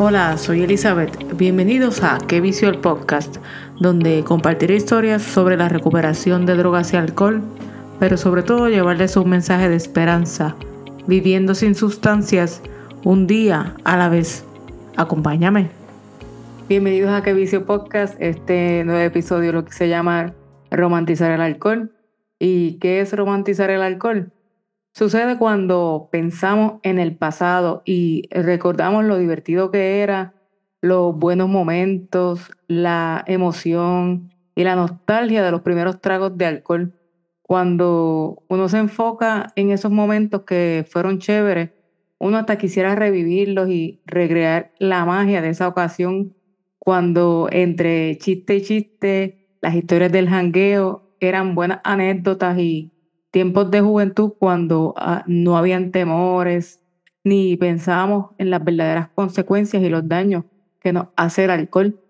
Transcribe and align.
Hola, 0.00 0.38
soy 0.38 0.62
Elizabeth. 0.62 1.36
Bienvenidos 1.36 2.04
a 2.04 2.18
Qué 2.28 2.40
Vicio 2.40 2.68
el 2.68 2.78
Podcast, 2.78 3.38
donde 3.80 4.22
compartiré 4.22 4.76
historias 4.76 5.22
sobre 5.22 5.56
la 5.56 5.68
recuperación 5.68 6.46
de 6.46 6.54
drogas 6.54 6.92
y 6.92 6.96
alcohol, 6.96 7.42
pero 7.98 8.16
sobre 8.16 8.44
todo 8.44 8.68
llevarles 8.68 9.16
un 9.16 9.28
mensaje 9.28 9.68
de 9.68 9.74
esperanza, 9.74 10.54
viviendo 11.08 11.56
sin 11.56 11.74
sustancias, 11.74 12.62
un 13.02 13.26
día 13.26 13.74
a 13.82 13.96
la 13.96 14.08
vez. 14.08 14.44
Acompáñame. 14.96 15.68
Bienvenidos 16.68 17.10
a 17.10 17.24
Qué 17.24 17.32
Vicio 17.32 17.66
Podcast, 17.66 18.14
este 18.20 18.84
nuevo 18.84 19.00
episodio 19.00 19.50
lo 19.50 19.64
que 19.64 19.72
se 19.72 19.88
llama 19.88 20.32
Romantizar 20.70 21.32
el 21.32 21.40
alcohol. 21.40 21.90
¿Y 22.38 22.78
qué 22.78 23.00
es 23.00 23.12
romantizar 23.12 23.70
el 23.70 23.82
alcohol? 23.82 24.30
Sucede 24.98 25.38
cuando 25.38 26.08
pensamos 26.10 26.80
en 26.82 26.98
el 26.98 27.14
pasado 27.14 27.82
y 27.84 28.28
recordamos 28.32 29.04
lo 29.04 29.16
divertido 29.16 29.70
que 29.70 30.00
era, 30.00 30.34
los 30.80 31.16
buenos 31.16 31.48
momentos, 31.48 32.50
la 32.66 33.22
emoción 33.28 34.34
y 34.56 34.64
la 34.64 34.74
nostalgia 34.74 35.44
de 35.44 35.52
los 35.52 35.60
primeros 35.60 36.00
tragos 36.00 36.36
de 36.36 36.46
alcohol. 36.46 36.94
Cuando 37.42 38.42
uno 38.48 38.68
se 38.68 38.78
enfoca 38.78 39.52
en 39.54 39.70
esos 39.70 39.92
momentos 39.92 40.42
que 40.42 40.84
fueron 40.90 41.20
chéveres, 41.20 41.70
uno 42.18 42.36
hasta 42.36 42.58
quisiera 42.58 42.96
revivirlos 42.96 43.68
y 43.70 44.00
recrear 44.04 44.72
la 44.80 45.04
magia 45.04 45.40
de 45.40 45.50
esa 45.50 45.68
ocasión 45.68 46.34
cuando 46.80 47.48
entre 47.52 48.18
chiste 48.18 48.56
y 48.56 48.62
chiste, 48.62 49.46
las 49.60 49.76
historias 49.76 50.10
del 50.10 50.28
jangueo 50.28 51.14
eran 51.20 51.54
buenas 51.54 51.82
anécdotas 51.84 52.58
y 52.58 52.90
tiempos 53.30 53.70
de 53.70 53.80
juventud 53.80 54.32
cuando 54.38 54.94
ah, 54.96 55.24
no 55.26 55.56
habían 55.56 55.90
temores 55.92 56.82
ni 57.24 57.56
pensábamos 57.56 58.30
en 58.38 58.50
las 58.50 58.64
verdaderas 58.64 59.08
consecuencias 59.08 59.82
y 59.82 59.88
los 59.88 60.08
daños 60.08 60.44
que 60.80 60.92
nos 60.92 61.08
hace 61.16 61.44
el 61.44 61.50
alcohol. 61.50 62.00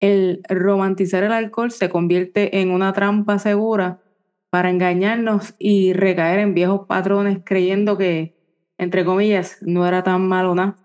El 0.00 0.42
romantizar 0.48 1.22
el 1.22 1.32
alcohol 1.32 1.70
se 1.70 1.88
convierte 1.88 2.60
en 2.60 2.70
una 2.70 2.92
trampa 2.92 3.38
segura 3.38 4.02
para 4.50 4.70
engañarnos 4.70 5.54
y 5.58 5.92
recaer 5.92 6.40
en 6.40 6.54
viejos 6.54 6.86
patrones 6.86 7.40
creyendo 7.44 7.96
que, 7.96 8.36
entre 8.78 9.04
comillas, 9.04 9.58
no 9.62 9.86
era 9.86 10.02
tan 10.02 10.26
malo 10.26 10.54
nada. 10.54 10.76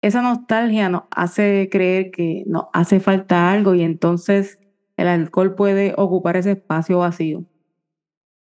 Esa 0.00 0.22
nostalgia 0.22 0.88
nos 0.88 1.04
hace 1.10 1.68
creer 1.70 2.10
que 2.10 2.44
nos 2.46 2.66
hace 2.72 3.00
falta 3.00 3.50
algo 3.50 3.74
y 3.74 3.82
entonces 3.82 4.58
el 4.96 5.08
alcohol 5.08 5.54
puede 5.54 5.94
ocupar 5.96 6.36
ese 6.36 6.52
espacio 6.52 6.98
vacío. 6.98 7.44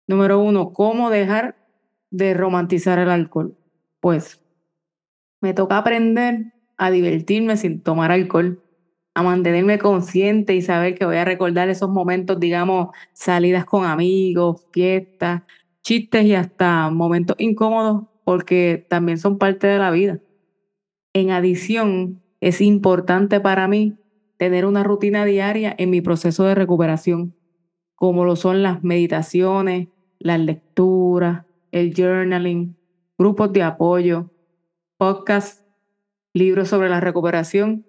Número 0.06 0.38
uno, 0.38 0.72
¿cómo 0.72 1.08
dejar 1.08 1.56
de 2.10 2.34
romantizar 2.34 2.98
el 2.98 3.08
alcohol? 3.08 3.56
Pues 4.00 4.44
me 5.40 5.54
toca 5.54 5.78
aprender 5.78 6.52
a 6.76 6.90
divertirme 6.90 7.56
sin 7.56 7.82
tomar 7.82 8.12
alcohol, 8.12 8.62
a 9.14 9.22
mantenerme 9.22 9.78
consciente 9.78 10.54
y 10.54 10.60
saber 10.60 10.94
que 10.94 11.06
voy 11.06 11.16
a 11.16 11.24
recordar 11.24 11.68
esos 11.70 11.88
momentos, 11.88 12.38
digamos, 12.38 12.88
salidas 13.12 13.64
con 13.64 13.84
amigos, 13.84 14.66
fiestas, 14.72 15.42
chistes 15.82 16.24
y 16.24 16.34
hasta 16.34 16.90
momentos 16.90 17.36
incómodos, 17.38 18.04
porque 18.24 18.86
también 18.90 19.18
son 19.18 19.38
parte 19.38 19.66
de 19.66 19.78
la 19.78 19.90
vida. 19.90 20.20
En 21.14 21.30
adición, 21.30 22.22
es 22.40 22.60
importante 22.60 23.40
para 23.40 23.68
mí 23.68 23.96
tener 24.36 24.66
una 24.66 24.82
rutina 24.82 25.24
diaria 25.24 25.74
en 25.78 25.88
mi 25.88 26.00
proceso 26.02 26.44
de 26.44 26.54
recuperación, 26.54 27.34
como 27.94 28.24
lo 28.24 28.36
son 28.36 28.62
las 28.62 28.82
meditaciones, 28.82 29.88
las 30.24 30.40
lecturas, 30.40 31.44
el 31.70 31.92
journaling, 31.94 32.76
grupos 33.18 33.52
de 33.52 33.62
apoyo, 33.62 34.30
podcasts, 34.96 35.66
libros 36.32 36.68
sobre 36.68 36.88
la 36.88 36.98
recuperación, 36.98 37.86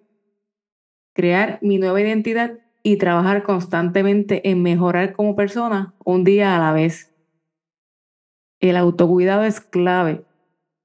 crear 1.14 1.60
mi 1.62 1.78
nueva 1.78 2.02
identidad 2.02 2.60
y 2.84 2.98
trabajar 2.98 3.44
constantemente 3.44 4.50
en 4.50 4.62
mejorar 4.62 5.14
como 5.14 5.38
persona 5.38 5.96
un 6.04 6.26
día 6.26 6.58
a 6.58 6.60
la 6.60 6.74
vez. 6.74 7.16
El 8.60 8.76
autocuidado 8.76 9.46
es 9.46 9.62
clave 9.62 10.26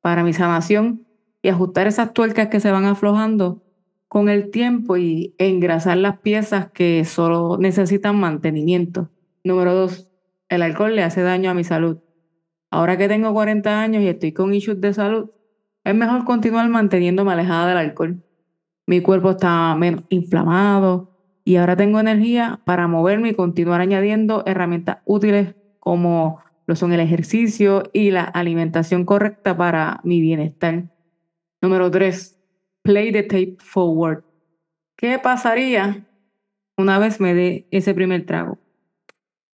para 0.00 0.22
mi 0.22 0.33
sanación 0.33 1.05
y 1.43 1.49
ajustar 1.49 1.89
esas 1.89 2.12
tuercas 2.12 2.47
que 2.47 2.60
se 2.60 2.71
van 2.71 2.84
aflojando 2.84 3.60
con 4.06 4.28
el 4.28 4.53
tiempo 4.53 4.97
y 4.97 5.34
engrasar 5.39 5.97
las 5.97 6.21
piezas 6.21 6.71
que 6.71 7.05
solo 7.05 7.59
necesitan 7.59 8.21
mantenimiento. 8.21 9.10
Número 9.43 9.75
dos, 9.75 10.09
el 10.50 10.62
alcohol 10.62 10.94
le 10.94 11.03
hace 11.03 11.22
daño 11.22 11.50
a 11.50 11.55
mi 11.55 11.65
salud. 11.65 11.99
Ahora 12.71 12.99
que 12.99 13.09
tengo 13.09 13.33
40 13.33 13.81
años 13.81 14.03
y 14.03 14.09
estoy 14.09 14.33
con 14.33 14.53
issues 14.53 14.81
de 14.81 14.93
salud, 14.93 15.31
es 15.84 15.94
mejor 15.94 16.25
continuar 16.25 16.69
manteniéndome 16.69 17.33
alejada 17.33 17.69
del 17.69 17.78
alcohol. 17.78 18.22
Mi 18.87 19.00
cuerpo 19.00 19.31
está 19.31 19.75
menos 19.77 20.03
inflamado 20.10 21.16
y 21.44 21.56
ahora 21.56 21.77
tengo 21.77 22.00
energía 22.00 22.60
para 22.65 22.89
moverme 22.89 23.31
y 23.31 23.34
continuar 23.34 23.81
añadiendo 23.81 24.43
herramientas 24.47 24.99
útiles 25.05 25.55
como 25.78 26.41
lo 26.66 26.77
son 26.77 26.93
el 26.93 27.00
ejercicio 27.00 27.84
y 27.93 28.10
la 28.10 28.25
alimentación 28.25 29.05
correcta 29.05 29.56
para 29.56 30.00
mi 30.05 30.21
bienestar. 30.21 30.91
Número 31.62 31.91
3. 31.91 32.39
Play 32.83 33.12
the 33.12 33.22
tape 33.22 33.56
forward. 33.60 34.25
¿Qué 34.97 35.19
pasaría 35.19 36.06
una 36.77 36.99
vez 36.99 37.21
me 37.21 37.34
dé 37.34 37.69
ese 37.71 37.94
primer 37.94 38.27
trago? 38.27 38.59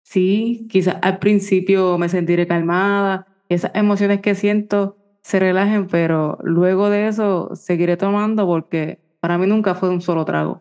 Sí, 0.04 0.68
quizás 0.70 0.98
al 1.02 1.18
principio 1.18 1.96
me 1.98 2.08
sentiré 2.10 2.46
calmada, 2.46 3.26
esas 3.48 3.72
emociones 3.74 4.20
que 4.20 4.34
siento 4.34 4.98
se 5.22 5.40
relajen, 5.40 5.86
pero 5.88 6.38
luego 6.42 6.90
de 6.90 7.08
eso 7.08 7.50
seguiré 7.54 7.96
tomando 7.96 8.46
porque 8.46 9.00
para 9.20 9.38
mí 9.38 9.46
nunca 9.46 9.74
fue 9.74 9.88
un 9.88 10.02
solo 10.02 10.26
trago. 10.26 10.60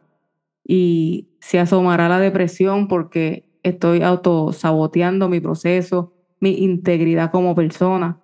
Y 0.66 1.28
se 1.42 1.60
asomará 1.60 2.08
la 2.08 2.20
depresión 2.20 2.88
porque 2.88 3.50
estoy 3.64 4.02
autosaboteando 4.02 5.28
mi 5.28 5.42
proceso, 5.42 6.14
mi 6.40 6.64
integridad 6.64 7.30
como 7.30 7.54
persona. 7.54 8.22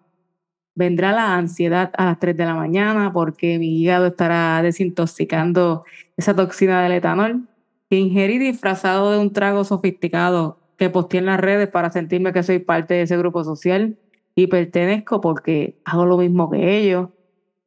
Vendrá 0.73 1.11
la 1.11 1.35
ansiedad 1.35 1.91
a 1.97 2.05
las 2.05 2.19
3 2.19 2.37
de 2.37 2.45
la 2.45 2.55
mañana 2.55 3.11
porque 3.11 3.59
mi 3.59 3.81
hígado 3.81 4.07
estará 4.07 4.61
desintoxicando 4.61 5.83
esa 6.15 6.33
toxina 6.33 6.81
del 6.81 6.93
etanol 6.93 7.49
que 7.89 7.97
ingerí 7.97 8.37
disfrazado 8.37 9.11
de 9.11 9.17
un 9.19 9.33
trago 9.33 9.65
sofisticado 9.65 10.59
que 10.79 10.89
posteé 10.89 11.19
en 11.19 11.25
las 11.25 11.41
redes 11.41 11.67
para 11.67 11.91
sentirme 11.91 12.31
que 12.31 12.41
soy 12.41 12.59
parte 12.59 12.93
de 12.93 13.01
ese 13.01 13.17
grupo 13.17 13.43
social 13.43 13.99
y 14.33 14.47
pertenezco 14.47 15.19
porque 15.19 15.77
hago 15.83 16.05
lo 16.05 16.17
mismo 16.17 16.49
que 16.49 16.77
ellos, 16.79 17.09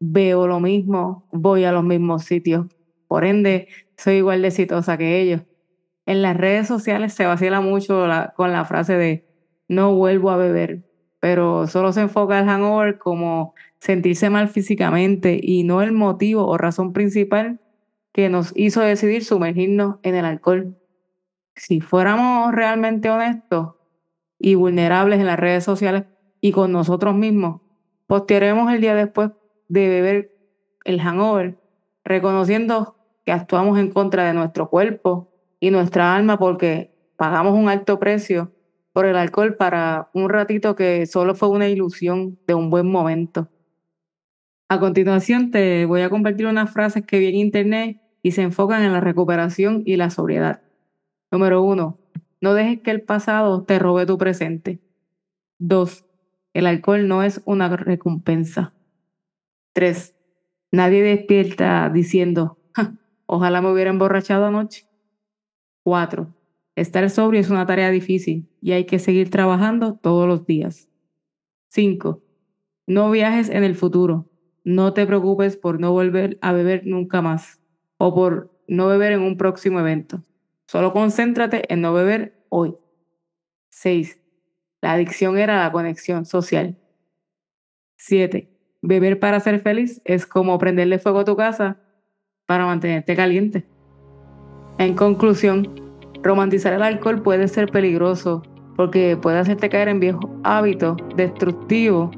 veo 0.00 0.46
lo 0.46 0.60
mismo, 0.60 1.28
voy 1.30 1.64
a 1.64 1.72
los 1.72 1.84
mismos 1.84 2.24
sitios. 2.24 2.66
Por 3.08 3.26
ende, 3.26 3.68
soy 3.98 4.14
igual 4.14 4.40
de 4.40 4.48
exitosa 4.48 4.96
que 4.96 5.20
ellos. 5.20 5.42
En 6.06 6.22
las 6.22 6.38
redes 6.38 6.66
sociales 6.66 7.12
se 7.12 7.26
vacila 7.26 7.60
mucho 7.60 8.06
con 8.34 8.50
la 8.50 8.64
frase 8.64 8.96
de 8.96 9.26
no 9.68 9.94
vuelvo 9.94 10.30
a 10.30 10.38
beber, 10.38 10.82
pero 11.20 11.66
solo 11.66 11.92
se 11.92 12.00
enfoca 12.00 12.38
el 12.38 12.46
hangover 12.46 12.96
como 12.96 13.54
sentirse 13.78 14.30
mal 14.30 14.48
físicamente 14.48 15.38
y 15.40 15.64
no 15.64 15.82
el 15.82 15.92
motivo 15.92 16.46
o 16.46 16.56
razón 16.56 16.94
principal 16.94 17.60
que 18.14 18.30
nos 18.30 18.52
hizo 18.56 18.80
decidir 18.80 19.22
sumergirnos 19.22 19.96
en 20.02 20.14
el 20.14 20.24
alcohol 20.24 20.78
si 21.54 21.80
fuéramos 21.80 22.52
realmente 22.52 23.10
honestos 23.10 23.74
y 24.38 24.54
vulnerables 24.54 25.20
en 25.20 25.26
las 25.26 25.38
redes 25.38 25.64
sociales 25.64 26.04
y 26.40 26.52
con 26.52 26.72
nosotros 26.72 27.14
mismos, 27.14 27.60
postearemos 28.06 28.72
el 28.72 28.80
día 28.80 28.94
después 28.94 29.30
de 29.68 29.88
beber 29.88 30.36
el 30.84 31.00
hangover, 31.00 31.58
reconociendo 32.04 32.96
que 33.24 33.32
actuamos 33.32 33.78
en 33.78 33.90
contra 33.90 34.26
de 34.26 34.34
nuestro 34.34 34.68
cuerpo 34.68 35.30
y 35.60 35.70
nuestra 35.70 36.14
alma 36.14 36.38
porque 36.38 36.92
pagamos 37.16 37.54
un 37.54 37.68
alto 37.68 37.98
precio 37.98 38.52
por 38.92 39.06
el 39.06 39.16
alcohol 39.16 39.56
para 39.56 40.10
un 40.12 40.28
ratito 40.28 40.74
que 40.74 41.06
solo 41.06 41.34
fue 41.34 41.48
una 41.48 41.68
ilusión 41.68 42.38
de 42.46 42.54
un 42.54 42.68
buen 42.68 42.90
momento. 42.90 43.48
A 44.68 44.80
continuación 44.80 45.50
te 45.50 45.86
voy 45.86 46.02
a 46.02 46.10
compartir 46.10 46.46
unas 46.46 46.72
frases 46.72 47.04
que 47.06 47.18
vi 47.18 47.26
en 47.26 47.36
internet 47.36 48.00
y 48.22 48.32
se 48.32 48.42
enfocan 48.42 48.82
en 48.82 48.92
la 48.92 49.00
recuperación 49.00 49.82
y 49.86 49.96
la 49.96 50.10
sobriedad. 50.10 50.62
Número 51.32 51.62
uno, 51.62 51.98
no 52.42 52.52
dejes 52.52 52.82
que 52.82 52.90
el 52.90 53.00
pasado 53.00 53.62
te 53.62 53.78
robe 53.78 54.04
tu 54.04 54.18
presente. 54.18 54.80
Dos, 55.58 56.04
el 56.52 56.66
alcohol 56.66 57.08
no 57.08 57.22
es 57.22 57.40
una 57.46 57.74
recompensa. 57.74 58.74
Tres, 59.72 60.14
nadie 60.70 61.02
despierta 61.02 61.88
diciendo, 61.88 62.58
ojalá 63.24 63.62
me 63.62 63.72
hubiera 63.72 63.88
emborrachado 63.88 64.44
anoche. 64.44 64.86
Cuatro, 65.82 66.34
estar 66.76 67.08
sobrio 67.08 67.40
es 67.40 67.48
una 67.48 67.64
tarea 67.64 67.90
difícil 67.90 68.46
y 68.60 68.72
hay 68.72 68.84
que 68.84 68.98
seguir 68.98 69.30
trabajando 69.30 69.94
todos 69.94 70.28
los 70.28 70.44
días. 70.44 70.90
Cinco, 71.68 72.22
no 72.86 73.10
viajes 73.10 73.48
en 73.48 73.64
el 73.64 73.74
futuro. 73.74 74.28
No 74.64 74.92
te 74.92 75.06
preocupes 75.06 75.56
por 75.56 75.80
no 75.80 75.92
volver 75.92 76.36
a 76.42 76.52
beber 76.52 76.86
nunca 76.86 77.22
más 77.22 77.58
o 77.96 78.14
por 78.14 78.52
no 78.68 78.88
beber 78.88 79.12
en 79.12 79.22
un 79.22 79.38
próximo 79.38 79.80
evento. 79.80 80.22
Solo 80.72 80.94
concéntrate 80.94 81.70
en 81.70 81.82
no 81.82 81.92
beber 81.92 82.46
hoy. 82.48 82.78
6. 83.68 84.18
La 84.80 84.92
adicción 84.92 85.36
era 85.36 85.62
la 85.62 85.70
conexión 85.70 86.24
social. 86.24 86.78
7. 87.96 88.48
beber 88.80 89.20
para 89.20 89.38
ser 89.40 89.60
feliz 89.60 90.00
es 90.06 90.24
como 90.24 90.56
prenderle 90.56 90.98
fuego 90.98 91.20
a 91.20 91.24
tu 91.26 91.36
casa 91.36 91.76
para 92.46 92.64
mantenerte 92.64 93.14
caliente. 93.14 93.66
En 94.78 94.94
conclusión, 94.94 95.68
romantizar 96.22 96.72
el 96.72 96.82
alcohol 96.82 97.20
puede 97.20 97.48
ser 97.48 97.70
peligroso 97.70 98.40
porque 98.74 99.18
puede 99.20 99.40
hacerte 99.40 99.68
caer 99.68 99.88
en 99.88 100.00
viejos 100.00 100.24
hábitos 100.42 100.96
destructivos 101.16 102.16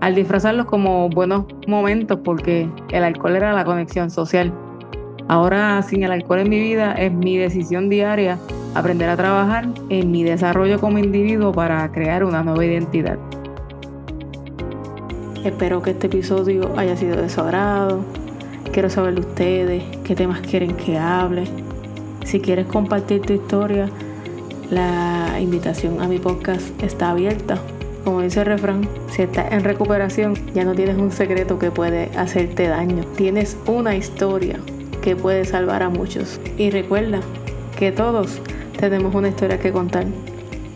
al 0.00 0.14
disfrazarlos 0.14 0.66
como 0.66 1.08
buenos 1.08 1.46
momentos 1.66 2.20
porque 2.22 2.70
el 2.92 3.02
alcohol 3.02 3.34
era 3.34 3.52
la 3.52 3.64
conexión 3.64 4.10
social. 4.10 4.54
Ahora 5.28 5.82
sin 5.82 6.04
el 6.04 6.12
alcohol 6.12 6.40
en 6.40 6.50
mi 6.50 6.60
vida 6.60 6.92
es 6.92 7.12
mi 7.12 7.36
decisión 7.36 7.88
diaria 7.88 8.38
aprender 8.74 9.08
a 9.08 9.16
trabajar 9.16 9.68
en 9.88 10.12
mi 10.12 10.22
desarrollo 10.22 10.78
como 10.78 10.98
individuo 10.98 11.50
para 11.50 11.90
crear 11.90 12.22
una 12.22 12.44
nueva 12.44 12.64
identidad. 12.64 13.18
Espero 15.44 15.82
que 15.82 15.90
este 15.90 16.06
episodio 16.06 16.72
haya 16.76 16.96
sido 16.96 17.20
de 17.20 17.28
su 17.28 17.40
agrado. 17.40 18.04
Quiero 18.72 18.88
saber 18.88 19.14
de 19.14 19.20
ustedes, 19.20 19.82
qué 20.04 20.14
temas 20.14 20.40
quieren 20.42 20.76
que 20.76 20.96
hable. 20.96 21.44
Si 22.24 22.38
quieres 22.38 22.66
compartir 22.66 23.22
tu 23.22 23.32
historia, 23.32 23.88
la 24.70 25.38
invitación 25.40 26.00
a 26.00 26.08
mi 26.08 26.18
podcast 26.18 26.82
está 26.82 27.10
abierta. 27.10 27.58
Como 28.04 28.20
dice 28.20 28.40
el 28.40 28.46
refrán, 28.46 28.88
si 29.10 29.22
estás 29.22 29.50
en 29.50 29.64
recuperación, 29.64 30.34
ya 30.54 30.64
no 30.64 30.74
tienes 30.74 30.96
un 30.96 31.10
secreto 31.10 31.58
que 31.58 31.72
puede 31.72 32.10
hacerte 32.16 32.68
daño. 32.68 33.04
Tienes 33.16 33.56
una 33.66 33.96
historia 33.96 34.60
que 35.06 35.14
puede 35.14 35.44
salvar 35.44 35.84
a 35.84 35.88
muchos. 35.88 36.40
Y 36.58 36.70
recuerda 36.70 37.20
que 37.78 37.92
todos 37.92 38.40
tenemos 38.76 39.14
una 39.14 39.28
historia 39.28 39.60
que 39.60 39.70
contar. 39.70 40.04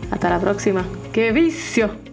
Hasta 0.09 0.29
la 0.29 0.39
próxima. 0.39 0.85
¡Qué 1.11 1.33
vicio! 1.33 2.10